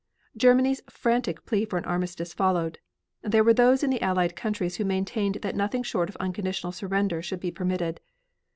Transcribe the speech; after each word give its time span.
Germany's 0.35 0.81
frantic 0.89 1.45
plea 1.45 1.63
for 1.63 1.77
an 1.77 1.85
armistice 1.85 2.33
followed. 2.33 2.79
There 3.21 3.43
were 3.43 3.53
those 3.53 3.83
in 3.83 3.91
the 3.91 4.01
Allied 4.01 4.35
countries 4.35 4.77
who 4.77 4.83
maintained 4.83 5.35
that 5.43 5.53
nothing 5.55 5.83
short 5.83 6.09
of 6.09 6.15
unconditional 6.15 6.71
surrender 6.71 7.21
should 7.21 7.39
be 7.39 7.51
permitted. 7.51 7.99